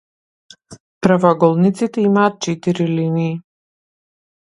Правоаголниците 1.07 2.01
имаат 2.07 2.41
четири 2.49 2.87
линии. 2.97 3.41